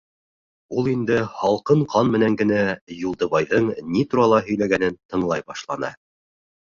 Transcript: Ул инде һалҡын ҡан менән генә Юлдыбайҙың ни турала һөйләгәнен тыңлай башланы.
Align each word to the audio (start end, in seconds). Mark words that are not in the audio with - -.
Ул 0.81 0.87
инде 0.91 1.17
һалҡын 1.41 1.83
ҡан 1.91 2.07
менән 2.15 2.37
генә 2.39 2.57
Юлдыбайҙың 3.01 3.67
ни 3.97 4.07
турала 4.15 4.39
һөйләгәнен 4.47 4.97
тыңлай 5.13 5.45
башланы. 5.53 5.93